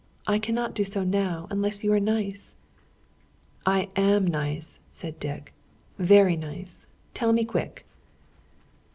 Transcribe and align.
I 0.25 0.39
cannot 0.39 0.73
do 0.73 0.83
so 0.83 1.03
now, 1.03 1.45
unless 1.51 1.83
you 1.83 1.93
are 1.93 1.99
nice." 1.99 2.55
"I 3.67 3.87
am 3.95 4.25
nice," 4.25 4.79
said 4.89 5.19
Dick, 5.19 5.53
"very 5.99 6.35
nice! 6.35 6.87
Tell 7.13 7.31
me 7.31 7.45
quick." 7.45 7.85